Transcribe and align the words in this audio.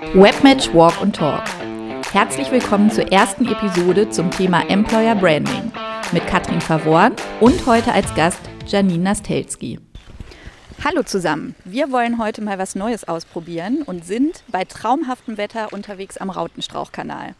Webmatch 0.00 0.72
Walk 0.74 1.00
und 1.02 1.14
Talk. 1.14 1.44
Herzlich 2.12 2.50
willkommen 2.50 2.90
zur 2.90 3.12
ersten 3.12 3.46
Episode 3.46 4.08
zum 4.08 4.30
Thema 4.30 4.68
Employer 4.68 5.14
Branding 5.14 5.70
mit 6.10 6.26
Katrin 6.26 6.60
Favorn 6.60 7.14
und 7.38 7.66
heute 7.66 7.92
als 7.92 8.12
Gast 8.14 8.40
Janine 8.66 9.04
Nastelski. 9.04 9.78
Hallo 10.82 11.02
zusammen. 11.02 11.54
Wir 11.64 11.92
wollen 11.92 12.18
heute 12.18 12.40
mal 12.40 12.58
was 12.58 12.74
Neues 12.74 13.06
ausprobieren 13.06 13.82
und 13.82 14.06
sind 14.06 14.42
bei 14.48 14.64
traumhaftem 14.64 15.36
Wetter 15.36 15.70
unterwegs 15.72 16.16
am 16.16 16.30
Rautenstrauchkanal. 16.30 17.34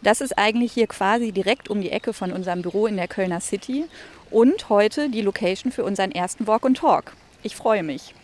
Das 0.00 0.20
ist 0.20 0.38
eigentlich 0.38 0.72
hier 0.72 0.86
quasi 0.86 1.32
direkt 1.32 1.68
um 1.68 1.80
die 1.80 1.90
Ecke 1.90 2.12
von 2.12 2.32
unserem 2.32 2.62
Büro 2.62 2.86
in 2.86 2.96
der 2.96 3.08
Kölner 3.08 3.40
City 3.40 3.84
und 4.30 4.68
heute 4.68 5.10
die 5.10 5.22
Location 5.22 5.72
für 5.72 5.84
unseren 5.84 6.12
ersten 6.12 6.46
Walk 6.46 6.64
and 6.64 6.78
Talk. 6.78 7.12
Ich 7.42 7.56
freue 7.56 7.82
mich. 7.82 8.14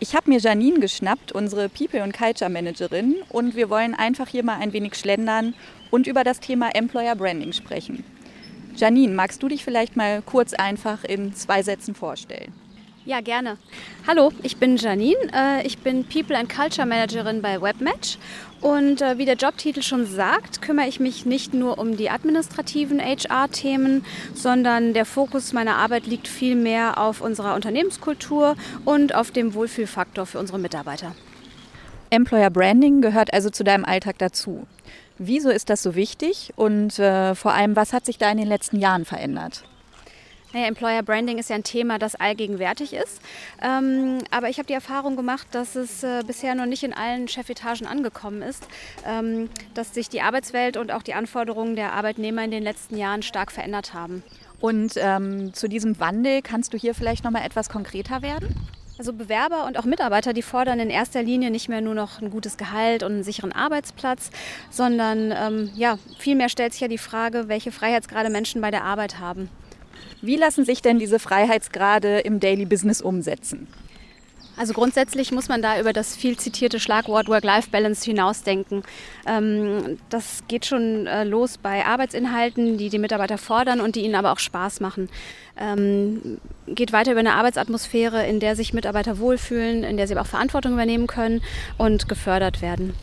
Ich 0.00 0.14
habe 0.14 0.30
mir 0.30 0.38
Janine 0.38 0.78
geschnappt, 0.78 1.32
unsere 1.32 1.68
People- 1.68 2.04
und 2.04 2.16
Culture 2.16 2.48
Managerin, 2.48 3.16
und 3.30 3.56
wir 3.56 3.68
wollen 3.68 3.96
einfach 3.96 4.28
hier 4.28 4.44
mal 4.44 4.60
ein 4.60 4.72
wenig 4.72 4.94
schlendern 4.94 5.54
und 5.90 6.06
über 6.06 6.22
das 6.22 6.38
Thema 6.38 6.70
Employer 6.72 7.16
Branding 7.16 7.52
sprechen. 7.52 8.04
Janine, 8.76 9.12
magst 9.12 9.42
du 9.42 9.48
dich 9.48 9.64
vielleicht 9.64 9.96
mal 9.96 10.22
kurz 10.22 10.54
einfach 10.54 11.02
in 11.02 11.34
zwei 11.34 11.64
Sätzen 11.64 11.96
vorstellen? 11.96 12.52
Ja, 13.08 13.22
gerne. 13.22 13.56
Hallo, 14.06 14.32
ich 14.42 14.58
bin 14.58 14.76
Janine. 14.76 15.16
Äh, 15.34 15.66
ich 15.66 15.78
bin 15.78 16.04
People 16.04 16.36
and 16.36 16.54
Culture 16.54 16.86
Managerin 16.86 17.40
bei 17.40 17.58
Webmatch. 17.58 18.18
Und 18.60 19.00
äh, 19.00 19.16
wie 19.16 19.24
der 19.24 19.36
Jobtitel 19.36 19.80
schon 19.80 20.04
sagt, 20.04 20.60
kümmere 20.60 20.88
ich 20.88 21.00
mich 21.00 21.24
nicht 21.24 21.54
nur 21.54 21.78
um 21.78 21.96
die 21.96 22.10
administrativen 22.10 23.00
HR-Themen, 23.00 24.04
sondern 24.34 24.92
der 24.92 25.06
Fokus 25.06 25.54
meiner 25.54 25.76
Arbeit 25.76 26.06
liegt 26.06 26.28
vielmehr 26.28 26.98
auf 26.98 27.22
unserer 27.22 27.54
Unternehmenskultur 27.54 28.56
und 28.84 29.14
auf 29.14 29.30
dem 29.30 29.54
Wohlfühlfaktor 29.54 30.26
für 30.26 30.38
unsere 30.38 30.58
Mitarbeiter. 30.58 31.14
Employer 32.10 32.50
Branding 32.50 33.00
gehört 33.00 33.32
also 33.32 33.48
zu 33.48 33.64
deinem 33.64 33.86
Alltag 33.86 34.18
dazu. 34.18 34.66
Wieso 35.16 35.48
ist 35.48 35.70
das 35.70 35.82
so 35.82 35.94
wichtig 35.94 36.52
und 36.56 36.98
äh, 36.98 37.34
vor 37.34 37.54
allem, 37.54 37.74
was 37.74 37.94
hat 37.94 38.04
sich 38.04 38.18
da 38.18 38.30
in 38.30 38.36
den 38.36 38.48
letzten 38.48 38.78
Jahren 38.78 39.06
verändert? 39.06 39.64
Naja, 40.52 40.66
Employer 40.66 41.02
Branding 41.02 41.36
ist 41.36 41.50
ja 41.50 41.56
ein 41.56 41.64
Thema, 41.64 41.98
das 41.98 42.14
allgegenwärtig 42.14 42.94
ist. 42.94 43.20
Ähm, 43.62 44.18
aber 44.30 44.48
ich 44.48 44.58
habe 44.58 44.66
die 44.66 44.72
Erfahrung 44.72 45.14
gemacht, 45.14 45.46
dass 45.52 45.76
es 45.76 46.02
äh, 46.02 46.22
bisher 46.26 46.54
noch 46.54 46.64
nicht 46.64 46.82
in 46.84 46.94
allen 46.94 47.28
Chefetagen 47.28 47.86
angekommen 47.86 48.40
ist, 48.40 48.66
ähm, 49.06 49.50
dass 49.74 49.92
sich 49.92 50.08
die 50.08 50.22
Arbeitswelt 50.22 50.78
und 50.78 50.90
auch 50.90 51.02
die 51.02 51.12
Anforderungen 51.12 51.76
der 51.76 51.92
Arbeitnehmer 51.92 52.44
in 52.44 52.50
den 52.50 52.62
letzten 52.62 52.96
Jahren 52.96 53.22
stark 53.22 53.52
verändert 53.52 53.92
haben. 53.92 54.22
Und 54.60 54.94
ähm, 54.96 55.52
zu 55.52 55.68
diesem 55.68 56.00
Wandel 56.00 56.40
kannst 56.40 56.72
du 56.72 56.78
hier 56.78 56.94
vielleicht 56.94 57.24
noch 57.24 57.30
mal 57.30 57.44
etwas 57.44 57.68
konkreter 57.68 58.22
werden? 58.22 58.54
Also 58.98 59.12
Bewerber 59.12 59.66
und 59.66 59.78
auch 59.78 59.84
Mitarbeiter, 59.84 60.32
die 60.32 60.42
fordern 60.42 60.80
in 60.80 60.90
erster 60.90 61.22
Linie 61.22 61.52
nicht 61.52 61.68
mehr 61.68 61.80
nur 61.80 61.94
noch 61.94 62.20
ein 62.20 62.30
gutes 62.30 62.56
Gehalt 62.56 63.04
und 63.04 63.12
einen 63.12 63.22
sicheren 63.22 63.52
Arbeitsplatz, 63.52 64.30
sondern 64.70 65.30
ähm, 65.30 65.70
ja, 65.76 65.98
vielmehr 66.18 66.48
stellt 66.48 66.72
sich 66.72 66.80
ja 66.80 66.88
die 66.88 66.98
Frage, 66.98 67.46
welche 67.46 67.70
Freiheitsgrade 67.70 68.30
Menschen 68.30 68.60
bei 68.60 68.72
der 68.72 68.82
Arbeit 68.82 69.20
haben. 69.20 69.48
Wie 70.20 70.36
lassen 70.36 70.64
sich 70.64 70.82
denn 70.82 70.98
diese 70.98 71.18
Freiheitsgrade 71.18 72.20
im 72.20 72.40
Daily 72.40 72.64
Business 72.64 73.00
umsetzen? 73.00 73.68
Also 74.58 74.72
grundsätzlich 74.72 75.30
muss 75.30 75.48
man 75.48 75.62
da 75.62 75.78
über 75.78 75.92
das 75.92 76.16
viel 76.16 76.36
zitierte 76.36 76.80
Schlagwort 76.80 77.28
Work-Life-Balance 77.28 78.04
hinausdenken. 78.04 78.82
Ähm, 79.24 79.98
das 80.10 80.42
geht 80.48 80.66
schon 80.66 81.06
äh, 81.06 81.22
los 81.22 81.58
bei 81.58 81.86
Arbeitsinhalten, 81.86 82.76
die 82.76 82.88
die 82.88 82.98
Mitarbeiter 82.98 83.38
fordern 83.38 83.80
und 83.80 83.94
die 83.94 84.00
ihnen 84.00 84.16
aber 84.16 84.32
auch 84.32 84.40
Spaß 84.40 84.80
machen. 84.80 85.08
Ähm, 85.56 86.38
geht 86.66 86.92
weiter 86.92 87.12
über 87.12 87.20
eine 87.20 87.34
Arbeitsatmosphäre, 87.34 88.26
in 88.26 88.40
der 88.40 88.56
sich 88.56 88.74
Mitarbeiter 88.74 89.20
wohlfühlen, 89.20 89.84
in 89.84 89.96
der 89.96 90.08
sie 90.08 90.14
aber 90.14 90.22
auch 90.22 90.30
Verantwortung 90.30 90.72
übernehmen 90.72 91.06
können 91.06 91.40
und 91.76 92.08
gefördert 92.08 92.60
werden. 92.60 92.94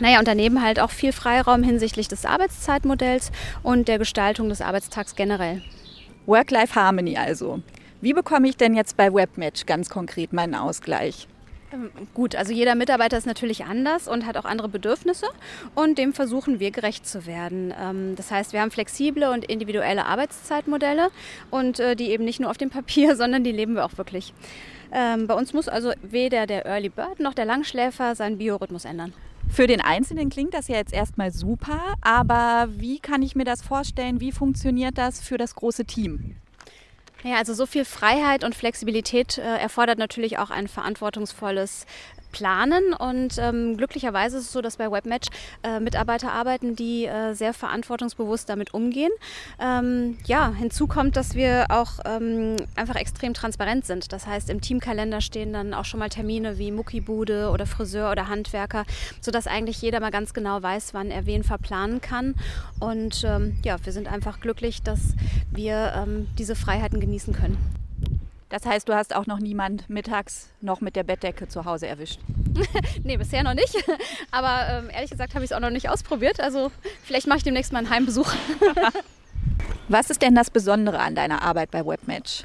Naja, 0.00 0.18
und 0.18 0.26
daneben 0.26 0.62
halt 0.62 0.80
auch 0.80 0.90
viel 0.90 1.12
Freiraum 1.12 1.62
hinsichtlich 1.62 2.08
des 2.08 2.24
Arbeitszeitmodells 2.24 3.30
und 3.62 3.88
der 3.88 3.98
Gestaltung 3.98 4.48
des 4.48 4.62
Arbeitstags 4.62 5.14
generell. 5.14 5.62
Work-Life-Harmony 6.26 7.16
also. 7.16 7.60
Wie 8.00 8.12
bekomme 8.12 8.48
ich 8.48 8.56
denn 8.56 8.74
jetzt 8.74 8.96
bei 8.96 9.12
Webmatch 9.12 9.66
ganz 9.66 9.88
konkret 9.88 10.32
meinen 10.32 10.54
Ausgleich? 10.54 11.26
Ähm, 11.72 11.90
gut, 12.12 12.36
also 12.36 12.52
jeder 12.52 12.74
Mitarbeiter 12.74 13.18
ist 13.18 13.26
natürlich 13.26 13.64
anders 13.64 14.08
und 14.08 14.26
hat 14.26 14.36
auch 14.36 14.44
andere 14.44 14.68
Bedürfnisse 14.68 15.26
und 15.74 15.98
dem 15.98 16.12
versuchen 16.12 16.60
wir 16.60 16.70
gerecht 16.70 17.06
zu 17.06 17.26
werden. 17.26 17.74
Ähm, 17.78 18.14
das 18.16 18.30
heißt, 18.30 18.52
wir 18.52 18.60
haben 18.60 18.70
flexible 18.70 19.30
und 19.30 19.44
individuelle 19.44 20.06
Arbeitszeitmodelle 20.06 21.08
und 21.50 21.80
äh, 21.80 21.96
die 21.96 22.10
eben 22.10 22.24
nicht 22.24 22.40
nur 22.40 22.50
auf 22.50 22.58
dem 22.58 22.70
Papier, 22.70 23.16
sondern 23.16 23.44
die 23.44 23.52
leben 23.52 23.74
wir 23.74 23.84
auch 23.84 23.96
wirklich. 23.96 24.32
Ähm, 24.92 25.26
bei 25.26 25.34
uns 25.34 25.52
muss 25.52 25.68
also 25.68 25.92
weder 26.02 26.46
der 26.46 26.66
Early 26.66 26.88
Bird 26.88 27.20
noch 27.20 27.34
der 27.34 27.44
Langschläfer 27.44 28.14
seinen 28.14 28.38
Biorhythmus 28.38 28.84
ändern. 28.84 29.12
Für 29.48 29.66
den 29.66 29.80
Einzelnen 29.80 30.30
klingt 30.30 30.54
das 30.54 30.68
ja 30.68 30.76
jetzt 30.76 30.92
erstmal 30.92 31.30
super, 31.30 31.94
aber 32.00 32.68
wie 32.70 32.98
kann 32.98 33.22
ich 33.22 33.36
mir 33.36 33.44
das 33.44 33.62
vorstellen? 33.62 34.20
Wie 34.20 34.32
funktioniert 34.32 34.98
das 34.98 35.20
für 35.20 35.38
das 35.38 35.54
große 35.54 35.84
Team? 35.84 36.36
Ja, 37.22 37.36
also 37.36 37.54
so 37.54 37.64
viel 37.64 37.86
Freiheit 37.86 38.44
und 38.44 38.54
Flexibilität 38.54 39.38
äh, 39.38 39.56
erfordert 39.56 39.98
natürlich 39.98 40.38
auch 40.38 40.50
ein 40.50 40.68
verantwortungsvolles 40.68 41.86
planen. 42.34 42.92
Und 42.92 43.38
ähm, 43.38 43.76
glücklicherweise 43.76 44.38
ist 44.38 44.46
es 44.46 44.52
so, 44.52 44.60
dass 44.60 44.76
bei 44.76 44.90
Webmatch 44.90 45.28
äh, 45.62 45.78
Mitarbeiter 45.78 46.32
arbeiten, 46.32 46.74
die 46.74 47.06
äh, 47.06 47.32
sehr 47.34 47.54
verantwortungsbewusst 47.54 48.48
damit 48.48 48.74
umgehen. 48.74 49.12
Ähm, 49.60 50.18
ja, 50.26 50.52
hinzu 50.52 50.88
kommt, 50.88 51.16
dass 51.16 51.36
wir 51.36 51.66
auch 51.68 52.00
ähm, 52.04 52.56
einfach 52.74 52.96
extrem 52.96 53.34
transparent 53.34 53.86
sind. 53.86 54.12
Das 54.12 54.26
heißt, 54.26 54.50
im 54.50 54.60
Teamkalender 54.60 55.20
stehen 55.20 55.52
dann 55.52 55.74
auch 55.74 55.84
schon 55.84 56.00
mal 56.00 56.08
Termine 56.08 56.58
wie 56.58 56.72
Muckibude 56.72 57.50
oder 57.50 57.66
Friseur 57.66 58.10
oder 58.10 58.28
Handwerker, 58.28 58.84
sodass 59.20 59.46
eigentlich 59.46 59.80
jeder 59.80 60.00
mal 60.00 60.10
ganz 60.10 60.34
genau 60.34 60.60
weiß, 60.60 60.92
wann 60.92 61.12
er 61.12 61.26
wen 61.26 61.44
verplanen 61.44 62.00
kann. 62.00 62.34
Und 62.80 63.22
ähm, 63.24 63.58
ja, 63.64 63.76
wir 63.84 63.92
sind 63.92 64.10
einfach 64.10 64.40
glücklich, 64.40 64.82
dass 64.82 65.14
wir 65.52 65.94
ähm, 65.96 66.26
diese 66.36 66.56
Freiheiten 66.56 66.98
genießen 66.98 67.32
können. 67.32 67.83
Das 68.54 68.66
heißt, 68.66 68.88
du 68.88 68.94
hast 68.94 69.16
auch 69.16 69.26
noch 69.26 69.40
niemand 69.40 69.90
mittags 69.90 70.48
noch 70.60 70.80
mit 70.80 70.94
der 70.94 71.02
Bettdecke 71.02 71.48
zu 71.48 71.64
Hause 71.64 71.88
erwischt? 71.88 72.20
nee, 73.02 73.16
bisher 73.16 73.42
noch 73.42 73.54
nicht. 73.54 73.74
Aber 74.30 74.68
ähm, 74.70 74.90
ehrlich 74.90 75.10
gesagt 75.10 75.34
habe 75.34 75.44
ich 75.44 75.50
es 75.50 75.56
auch 75.56 75.60
noch 75.60 75.70
nicht 75.70 75.88
ausprobiert. 75.88 76.38
Also 76.38 76.70
vielleicht 77.02 77.26
mache 77.26 77.38
ich 77.38 77.42
demnächst 77.42 77.72
mal 77.72 77.80
einen 77.80 77.90
Heimbesuch. 77.90 78.32
Was 79.88 80.08
ist 80.08 80.22
denn 80.22 80.36
das 80.36 80.50
Besondere 80.50 81.00
an 81.00 81.16
deiner 81.16 81.42
Arbeit 81.42 81.72
bei 81.72 81.84
Webmatch? 81.84 82.44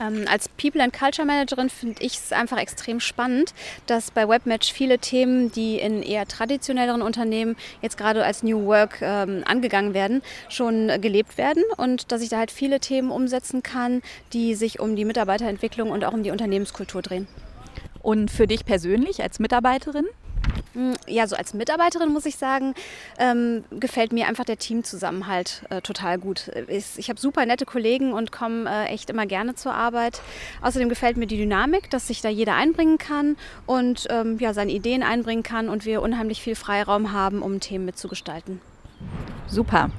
Ähm, 0.00 0.24
als 0.30 0.48
People 0.48 0.82
and 0.82 0.92
Culture 0.92 1.26
Managerin 1.26 1.70
finde 1.70 2.02
ich 2.02 2.14
es 2.14 2.32
einfach 2.32 2.58
extrem 2.58 3.00
spannend, 3.00 3.54
dass 3.86 4.10
bei 4.10 4.28
Webmatch 4.28 4.72
viele 4.72 4.98
Themen, 4.98 5.50
die 5.52 5.78
in 5.78 6.02
eher 6.02 6.26
traditionelleren 6.26 7.02
Unternehmen 7.02 7.56
jetzt 7.82 7.96
gerade 7.96 8.24
als 8.24 8.42
New 8.42 8.66
Work 8.66 8.98
ähm, 9.00 9.42
angegangen 9.46 9.94
werden, 9.94 10.22
schon 10.48 10.88
äh, 10.88 10.98
gelebt 10.98 11.38
werden 11.38 11.62
und 11.76 12.12
dass 12.12 12.22
ich 12.22 12.28
da 12.28 12.38
halt 12.38 12.50
viele 12.50 12.80
Themen 12.80 13.10
umsetzen 13.10 13.62
kann, 13.62 14.02
die 14.32 14.54
sich 14.54 14.80
um 14.80 14.96
die 14.96 15.04
Mitarbeiterentwicklung 15.04 15.90
und 15.90 16.04
auch 16.04 16.12
um 16.12 16.22
die 16.22 16.30
Unternehmenskultur 16.30 17.02
drehen. 17.02 17.26
Und 18.02 18.30
für 18.30 18.46
dich 18.46 18.64
persönlich 18.64 19.22
als 19.22 19.38
Mitarbeiterin? 19.38 20.06
Hm, 20.74 20.94
ja, 21.06 21.26
so 21.26 21.36
als 21.36 21.54
Mitarbeiterin 21.54 22.12
muss 22.12 22.26
ich 22.26 22.36
sagen, 22.36 22.74
ähm, 23.18 23.64
gefällt 23.70 24.12
mir 24.12 24.26
einfach 24.26 24.44
der 24.44 24.58
Teamzusammenhalt 24.58 25.62
äh, 25.70 25.80
total 25.80 26.18
gut. 26.18 26.50
Ich, 26.68 26.98
ich 26.98 27.08
habe 27.08 27.18
super 27.18 27.46
nette 27.46 27.64
Kollegen 27.64 28.12
und 28.12 28.30
komme 28.32 28.68
äh, 28.68 28.86
echt 28.92 29.08
immer 29.08 29.26
gerne 29.26 29.54
zur 29.54 29.74
Arbeit. 29.74 30.20
Außerdem 30.60 30.88
gefällt 30.88 31.16
mir 31.16 31.26
die 31.26 31.38
Dynamik, 31.38 31.88
dass 31.90 32.08
sich 32.08 32.20
da 32.20 32.28
jeder 32.28 32.54
einbringen 32.54 32.98
kann 32.98 33.36
und 33.64 34.06
ähm, 34.10 34.38
ja, 34.38 34.52
seine 34.52 34.72
Ideen 34.72 35.02
einbringen 35.02 35.42
kann 35.42 35.68
und 35.68 35.86
wir 35.86 36.02
unheimlich 36.02 36.42
viel 36.42 36.54
Freiraum 36.54 37.12
haben, 37.12 37.42
um 37.42 37.60
Themen 37.60 37.86
mitzugestalten. 37.86 38.60
Super. 39.46 39.90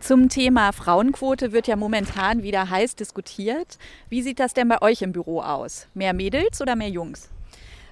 Zum 0.00 0.28
Thema 0.28 0.72
Frauenquote 0.72 1.52
wird 1.52 1.66
ja 1.66 1.76
momentan 1.76 2.42
wieder 2.42 2.70
heiß 2.70 2.96
diskutiert. 2.96 3.78
Wie 4.08 4.22
sieht 4.22 4.40
das 4.40 4.54
denn 4.54 4.68
bei 4.68 4.82
euch 4.82 5.02
im 5.02 5.12
Büro 5.12 5.40
aus? 5.40 5.86
Mehr 5.94 6.12
Mädels 6.12 6.60
oder 6.60 6.76
mehr 6.76 6.88
Jungs? 6.88 7.30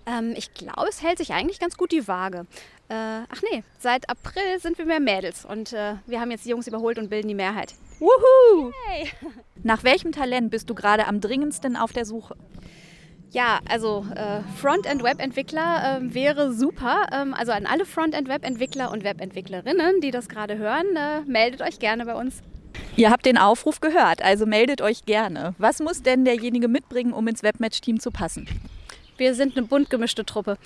Ähm, 0.07 0.35
ich 0.37 0.55
glaube, 0.55 0.89
es 0.89 1.03
hält 1.03 1.19
sich 1.19 1.33
eigentlich 1.33 1.59
ganz 1.59 1.77
gut 1.77 1.93
die 1.93 2.07
Waage. 2.07 2.47
Äh, 2.89 2.95
ach 3.29 3.43
nee, 3.51 3.65
seit 3.79 4.09
April 4.09 4.61
sind 4.61 4.79
wir 4.79 4.87
mehr 4.87 5.01
Mädels 5.01 5.45
und 5.45 5.73
äh, 5.73 5.95
wir 6.07 6.21
haben 6.21 6.31
jetzt 6.31 6.45
die 6.45 6.51
Jungs 6.51 6.69
überholt 6.69 6.99
und 6.99 7.11
bilden 7.11 7.29
die 7.29 7.35
Mehrheit. 7.35 7.75
Wuhu! 7.99 8.73
Hey. 8.87 9.11
Nach 9.65 9.83
welchem 9.83 10.13
Talent 10.13 10.51
bist 10.51 10.71
du 10.71 10.75
gerade 10.75 11.07
am 11.07 11.21
dringendsten 11.21 11.77
auf 11.77 11.93
der 11.93 12.05
Suche? 12.05 12.37
Ja, 13.33 13.59
also 13.69 14.07
äh, 14.15 14.41
Frontend-Web-Entwickler 14.61 15.99
äh, 15.99 16.15
wäre 16.15 16.53
super. 16.53 17.07
Ähm, 17.13 17.35
also 17.35 17.53
an 17.53 17.67
alle 17.67 17.85
Frontend-Web-Entwickler 17.85 18.93
und 18.93 19.03
Web-Entwicklerinnen, 19.03 20.01
die 20.01 20.13
das 20.13 20.29
gerade 20.29 20.57
hören, 20.57 20.87
äh, 20.97 21.23
meldet 21.27 21.63
euch 21.63 21.81
gerne 21.81 22.07
bei 22.07 22.15
uns. 22.15 22.43
Ihr 22.95 23.11
habt 23.11 23.27
den 23.27 23.37
Aufruf 23.37 23.81
gehört, 23.81 24.23
also 24.23 24.47
meldet 24.47 24.81
euch 24.81 25.05
gerne. 25.05 25.55
Was 25.59 25.81
muss 25.81 26.03
denn 26.03 26.25
derjenige 26.25 26.69
mitbringen, 26.69 27.13
um 27.13 27.27
ins 27.27 27.43
Webmatch-Team 27.43 28.01
zu 28.01 28.11
passen? 28.11 28.47
Wir 29.19 29.35
sind 29.35 29.57
eine 29.57 29.67
bunt 29.67 29.89
gemischte 29.89 30.27
Truppe. 30.27 30.59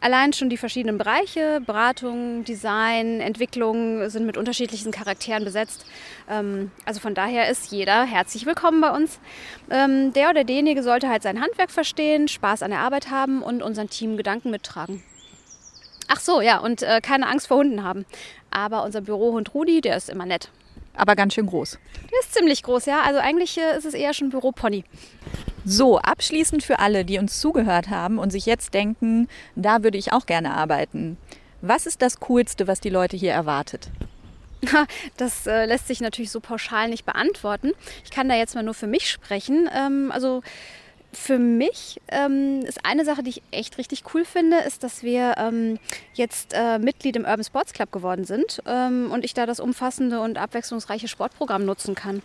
Allein 0.00 0.34
schon 0.34 0.50
die 0.50 0.58
verschiedenen 0.58 0.98
Bereiche, 0.98 1.62
Beratung, 1.64 2.44
Design, 2.44 3.20
Entwicklung 3.20 4.10
sind 4.10 4.26
mit 4.26 4.36
unterschiedlichen 4.36 4.92
Charakteren 4.92 5.44
besetzt. 5.44 5.86
Ähm, 6.28 6.70
also 6.84 7.00
von 7.00 7.14
daher 7.14 7.48
ist 7.48 7.72
jeder 7.72 8.04
herzlich 8.04 8.44
willkommen 8.44 8.82
bei 8.82 8.90
uns. 8.90 9.18
Ähm, 9.70 10.12
der 10.12 10.28
oder 10.28 10.44
derjenige 10.44 10.82
sollte 10.82 11.08
halt 11.08 11.22
sein 11.22 11.40
Handwerk 11.40 11.70
verstehen, 11.70 12.28
Spaß 12.28 12.62
an 12.62 12.70
der 12.70 12.80
Arbeit 12.80 13.10
haben 13.10 13.42
und 13.42 13.62
unseren 13.62 13.88
Team 13.88 14.18
Gedanken 14.18 14.50
mittragen. 14.50 15.02
Ach 16.08 16.20
so, 16.20 16.42
ja, 16.42 16.58
und 16.58 16.82
äh, 16.82 17.00
keine 17.00 17.26
Angst 17.26 17.46
vor 17.46 17.56
Hunden 17.56 17.82
haben. 17.82 18.04
Aber 18.50 18.84
unser 18.84 19.00
Bürohund 19.00 19.54
Rudi, 19.54 19.80
der 19.80 19.96
ist 19.96 20.10
immer 20.10 20.26
nett. 20.26 20.50
Aber 20.94 21.16
ganz 21.16 21.34
schön 21.34 21.46
groß. 21.46 21.78
Der 22.12 22.20
ist 22.20 22.34
ziemlich 22.34 22.62
groß, 22.62 22.84
ja. 22.86 23.00
Also 23.00 23.20
eigentlich 23.20 23.58
äh, 23.58 23.76
ist 23.76 23.86
es 23.86 23.94
eher 23.94 24.12
schon 24.12 24.28
Büropony. 24.28 24.84
So, 25.64 25.98
abschließend 25.98 26.62
für 26.62 26.78
alle, 26.78 27.04
die 27.04 27.18
uns 27.18 27.40
zugehört 27.40 27.88
haben 27.88 28.18
und 28.18 28.30
sich 28.30 28.44
jetzt 28.44 28.74
denken, 28.74 29.28
da 29.56 29.82
würde 29.82 29.96
ich 29.96 30.12
auch 30.12 30.26
gerne 30.26 30.52
arbeiten. 30.52 31.16
Was 31.62 31.86
ist 31.86 32.02
das 32.02 32.20
Coolste, 32.20 32.66
was 32.66 32.80
die 32.80 32.90
Leute 32.90 33.16
hier 33.16 33.32
erwartet? 33.32 33.90
Das 35.16 35.46
äh, 35.46 35.66
lässt 35.66 35.88
sich 35.88 36.00
natürlich 36.00 36.30
so 36.30 36.40
pauschal 36.40 36.88
nicht 36.88 37.04
beantworten. 37.04 37.72
Ich 38.04 38.10
kann 38.10 38.28
da 38.28 38.34
jetzt 38.34 38.54
mal 38.54 38.62
nur 38.62 38.74
für 38.74 38.86
mich 38.86 39.10
sprechen. 39.10 39.68
Ähm, 39.74 40.10
also 40.12 40.42
für 41.14 41.38
mich 41.38 42.00
ähm, 42.08 42.60
ist 42.66 42.84
eine 42.84 43.04
Sache, 43.04 43.22
die 43.22 43.30
ich 43.30 43.42
echt 43.50 43.78
richtig 43.78 44.02
cool 44.14 44.24
finde, 44.24 44.58
ist, 44.58 44.82
dass 44.82 45.02
wir 45.02 45.34
ähm, 45.38 45.78
jetzt 46.14 46.52
äh, 46.54 46.78
Mitglied 46.78 47.16
im 47.16 47.24
Urban 47.24 47.44
Sports 47.44 47.72
Club 47.72 47.92
geworden 47.92 48.24
sind 48.24 48.62
ähm, 48.66 49.10
und 49.10 49.24
ich 49.24 49.34
da 49.34 49.46
das 49.46 49.60
umfassende 49.60 50.20
und 50.20 50.38
abwechslungsreiche 50.38 51.08
Sportprogramm 51.08 51.64
nutzen 51.64 51.94
kann. 51.94 52.22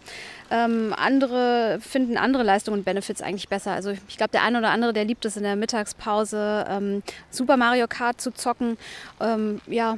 Ähm, 0.51 0.94
andere 0.97 1.80
finden 1.81 2.18
andere 2.18 2.44
Leistungen 2.44 2.80
und 2.80 2.86
Benefits 2.86 3.21
eigentlich 3.21 3.50
besser. 3.50 3.71
Also 3.71 3.91
ich 3.91 4.18
glaube, 4.18 4.31
der 4.31 4.44
eine 4.44 4.59
oder 4.59 4.69
andere, 4.71 4.94
der 4.94 5.06
liebt 5.06 5.25
es 5.25 5.38
in 5.38 5.44
der 5.44 5.56
Mittagspause 5.56 6.65
ähm, 6.69 7.03
Super 7.30 7.57
Mario 7.57 7.88
Kart 7.88 8.19
zu 8.19 8.31
zocken. 8.31 8.77
Ähm, 9.19 9.62
ja, 9.68 9.97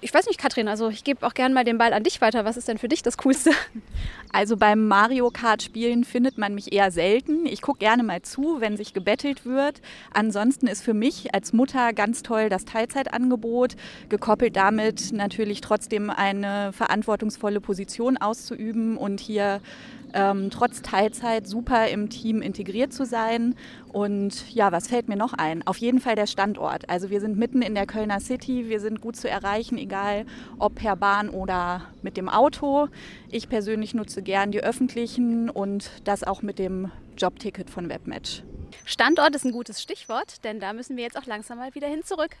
ich 0.00 0.12
weiß 0.12 0.26
nicht, 0.26 0.38
Katrin, 0.38 0.68
also 0.68 0.88
ich 0.88 1.04
gebe 1.04 1.24
auch 1.26 1.34
gerne 1.34 1.54
mal 1.54 1.64
den 1.64 1.78
Ball 1.78 1.92
an 1.92 2.02
dich 2.02 2.20
weiter. 2.20 2.44
Was 2.44 2.56
ist 2.56 2.68
denn 2.68 2.78
für 2.78 2.88
dich 2.88 3.02
das 3.02 3.18
Coolste? 3.18 3.50
Also 4.32 4.56
beim 4.56 4.86
Mario 4.86 5.30
Kart 5.30 5.62
Spielen 5.62 6.04
findet 6.04 6.36
man 6.36 6.54
mich 6.54 6.72
eher 6.72 6.90
selten. 6.90 7.46
Ich 7.46 7.62
gucke 7.62 7.78
gerne 7.78 8.02
mal 8.02 8.20
zu, 8.22 8.60
wenn 8.60 8.76
sich 8.76 8.92
gebettelt 8.92 9.46
wird. 9.46 9.80
Ansonsten 10.12 10.66
ist 10.66 10.82
für 10.82 10.92
mich 10.92 11.34
als 11.34 11.52
Mutter 11.52 11.92
ganz 11.92 12.22
toll 12.22 12.48
das 12.48 12.64
Teilzeitangebot, 12.64 13.76
gekoppelt 14.08 14.56
damit 14.56 15.12
natürlich 15.12 15.60
trotzdem 15.60 16.10
eine 16.10 16.72
verantwortungsvolle 16.72 17.60
Position 17.60 18.16
auszuüben 18.16 18.96
und 18.96 19.20
hier 19.20 19.60
ähm, 20.12 20.50
trotz 20.50 20.82
Teilzeit 20.82 21.46
super 21.46 21.88
im 21.88 22.08
Team 22.08 22.42
integriert 22.42 22.92
zu 22.92 23.04
sein. 23.04 23.54
Und 23.92 24.52
ja, 24.52 24.72
was 24.72 24.88
fällt 24.88 25.08
mir 25.08 25.16
noch 25.16 25.32
ein? 25.32 25.66
Auf 25.66 25.78
jeden 25.78 26.00
Fall 26.00 26.16
der 26.16 26.26
Standort. 26.26 26.88
Also 26.88 27.10
wir 27.10 27.20
sind 27.20 27.36
mitten 27.36 27.62
in 27.62 27.74
der 27.74 27.86
Kölner 27.86 28.20
City, 28.20 28.68
wir 28.68 28.80
sind 28.80 29.00
gut 29.00 29.16
zu 29.16 29.28
erreichen, 29.28 29.78
egal 29.78 30.26
ob 30.58 30.76
per 30.76 30.96
Bahn 30.96 31.28
oder 31.30 31.82
mit 32.02 32.16
dem 32.16 32.28
Auto. 32.28 32.88
Ich 33.30 33.48
persönlich 33.48 33.94
nutze 33.94 34.22
gern 34.22 34.50
die 34.52 34.62
öffentlichen 34.62 35.50
und 35.50 35.90
das 36.04 36.24
auch 36.24 36.42
mit 36.42 36.58
dem 36.58 36.90
Jobticket 37.16 37.70
von 37.70 37.88
Webmatch. 37.88 38.42
Standort 38.84 39.34
ist 39.34 39.44
ein 39.44 39.52
gutes 39.52 39.82
Stichwort, 39.82 40.44
denn 40.44 40.60
da 40.60 40.72
müssen 40.72 40.96
wir 40.96 41.04
jetzt 41.04 41.18
auch 41.18 41.26
langsam 41.26 41.58
mal 41.58 41.74
wieder 41.74 41.88
hin 41.88 42.02
zurück. 42.04 42.36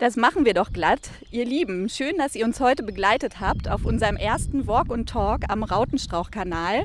Das 0.00 0.16
machen 0.16 0.46
wir 0.46 0.54
doch 0.54 0.72
glatt. 0.72 1.10
Ihr 1.30 1.44
Lieben, 1.44 1.90
schön, 1.90 2.16
dass 2.16 2.34
ihr 2.34 2.46
uns 2.46 2.58
heute 2.58 2.82
begleitet 2.82 3.38
habt 3.38 3.68
auf 3.68 3.84
unserem 3.84 4.16
ersten 4.16 4.66
Walk 4.66 4.90
und 4.90 5.10
Talk 5.10 5.42
am 5.48 5.62
Rautenstrauch-Kanal. 5.62 6.84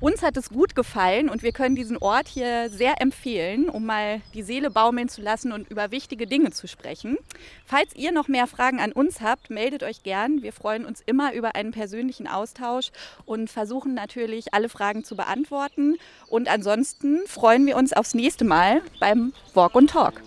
Uns 0.00 0.22
hat 0.22 0.38
es 0.38 0.48
gut 0.48 0.74
gefallen 0.74 1.28
und 1.28 1.42
wir 1.42 1.52
können 1.52 1.76
diesen 1.76 1.98
Ort 1.98 2.26
hier 2.26 2.70
sehr 2.70 3.02
empfehlen, 3.02 3.68
um 3.68 3.84
mal 3.84 4.22
die 4.32 4.42
Seele 4.42 4.70
baumeln 4.70 5.10
zu 5.10 5.20
lassen 5.20 5.52
und 5.52 5.68
über 5.70 5.90
wichtige 5.90 6.26
Dinge 6.26 6.52
zu 6.52 6.66
sprechen. 6.66 7.18
Falls 7.66 7.94
ihr 7.94 8.12
noch 8.12 8.28
mehr 8.28 8.46
Fragen 8.46 8.80
an 8.80 8.92
uns 8.92 9.20
habt, 9.20 9.50
meldet 9.50 9.82
euch 9.82 10.02
gern. 10.02 10.42
Wir 10.42 10.54
freuen 10.54 10.86
uns 10.86 11.02
immer 11.04 11.34
über 11.34 11.56
einen 11.56 11.72
persönlichen 11.72 12.26
Austausch 12.26 12.92
und 13.26 13.50
versuchen 13.50 13.92
natürlich 13.92 14.54
alle 14.54 14.70
Fragen 14.70 15.04
zu 15.04 15.16
beantworten. 15.16 15.96
Und 16.28 16.48
ansonsten 16.48 17.20
freuen 17.26 17.66
wir 17.66 17.76
uns 17.76 17.92
aufs 17.92 18.14
nächste 18.14 18.46
Mal 18.46 18.80
beim 19.00 19.34
Walk 19.52 19.74
und 19.74 19.90
Talk. 19.90 20.22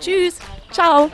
Tschüss. 0.00 0.38
Ciao! 0.72 1.10